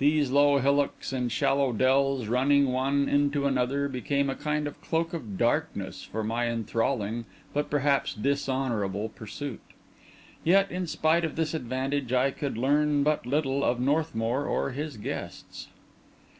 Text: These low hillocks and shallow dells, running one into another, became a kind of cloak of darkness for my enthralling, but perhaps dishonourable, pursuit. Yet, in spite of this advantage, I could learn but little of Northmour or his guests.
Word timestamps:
These 0.00 0.32
low 0.32 0.58
hillocks 0.58 1.12
and 1.12 1.30
shallow 1.30 1.72
dells, 1.72 2.26
running 2.26 2.72
one 2.72 3.08
into 3.08 3.46
another, 3.46 3.86
became 3.86 4.28
a 4.28 4.34
kind 4.34 4.66
of 4.66 4.80
cloak 4.82 5.14
of 5.14 5.38
darkness 5.38 6.02
for 6.02 6.24
my 6.24 6.48
enthralling, 6.48 7.26
but 7.54 7.70
perhaps 7.70 8.12
dishonourable, 8.12 9.08
pursuit. 9.10 9.60
Yet, 10.42 10.68
in 10.72 10.88
spite 10.88 11.24
of 11.24 11.36
this 11.36 11.54
advantage, 11.54 12.12
I 12.12 12.32
could 12.32 12.58
learn 12.58 13.04
but 13.04 13.24
little 13.24 13.62
of 13.62 13.78
Northmour 13.78 14.46
or 14.46 14.72
his 14.72 14.96
guests. 14.96 15.68